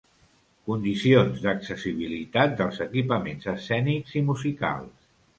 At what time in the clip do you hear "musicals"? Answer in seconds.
4.31-5.05